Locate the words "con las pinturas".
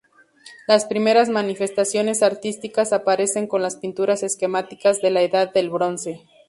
3.45-4.23